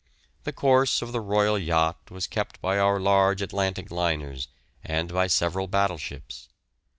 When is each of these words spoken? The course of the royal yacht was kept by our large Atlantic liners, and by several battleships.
The 0.45 0.51
course 0.51 1.03
of 1.03 1.11
the 1.11 1.21
royal 1.21 1.59
yacht 1.59 2.09
was 2.09 2.25
kept 2.25 2.59
by 2.59 2.79
our 2.79 2.99
large 2.99 3.39
Atlantic 3.39 3.91
liners, 3.91 4.47
and 4.83 5.13
by 5.13 5.27
several 5.27 5.67
battleships. 5.67 6.49